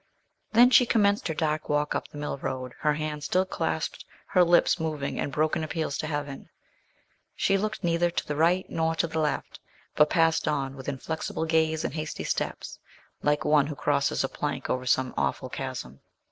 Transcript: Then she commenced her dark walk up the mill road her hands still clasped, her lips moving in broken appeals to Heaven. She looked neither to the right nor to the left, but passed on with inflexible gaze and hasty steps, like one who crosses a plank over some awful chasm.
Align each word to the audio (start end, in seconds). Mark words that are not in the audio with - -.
Then 0.53 0.71
she 0.71 0.87
commenced 0.87 1.27
her 1.27 1.35
dark 1.35 1.69
walk 1.69 1.93
up 1.93 2.07
the 2.07 2.17
mill 2.17 2.39
road 2.39 2.73
her 2.79 2.95
hands 2.95 3.25
still 3.25 3.45
clasped, 3.45 4.03
her 4.29 4.43
lips 4.43 4.79
moving 4.79 5.17
in 5.19 5.29
broken 5.29 5.63
appeals 5.63 5.95
to 5.99 6.07
Heaven. 6.07 6.49
She 7.35 7.55
looked 7.55 7.83
neither 7.83 8.09
to 8.09 8.25
the 8.27 8.35
right 8.35 8.67
nor 8.67 8.95
to 8.95 9.05
the 9.05 9.19
left, 9.19 9.59
but 9.95 10.09
passed 10.09 10.47
on 10.47 10.75
with 10.75 10.89
inflexible 10.89 11.45
gaze 11.45 11.83
and 11.85 11.93
hasty 11.93 12.23
steps, 12.23 12.79
like 13.21 13.45
one 13.45 13.67
who 13.67 13.75
crosses 13.75 14.23
a 14.23 14.27
plank 14.27 14.71
over 14.71 14.87
some 14.87 15.13
awful 15.17 15.49
chasm. 15.49 15.99